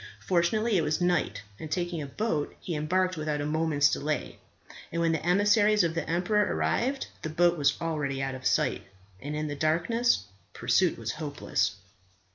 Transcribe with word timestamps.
Fortunately 0.25 0.77
it 0.77 0.81
was 0.83 0.99
night, 0.99 1.43
and 1.59 1.69
taking 1.69 2.01
a 2.01 2.07
boat 2.07 2.55
he 2.59 2.73
embarked 2.73 3.17
without 3.17 3.39
a 3.39 3.45
moment's 3.45 3.87
delay; 3.91 4.39
and 4.91 4.99
when 4.99 5.11
the 5.11 5.23
emissaries 5.23 5.83
of 5.83 5.93
the 5.93 6.09
emperor 6.09 6.43
arrived 6.55 7.05
the 7.21 7.29
boat 7.29 7.55
was 7.55 7.79
already 7.79 8.19
out 8.19 8.33
of 8.33 8.47
sight, 8.47 8.81
and 9.21 9.35
in 9.35 9.47
the 9.47 9.55
darkness 9.55 10.23
pursuit 10.55 10.97
was 10.97 11.11
hopeless. 11.11 11.75